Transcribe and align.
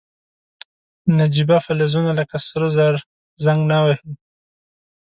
نجیبه 1.17 1.57
فلزونه 1.65 2.11
لکه 2.19 2.37
سره 2.49 2.67
زر 2.75 2.95
زنګ 3.43 3.61
نه 3.71 3.77
وهي. 3.83 3.97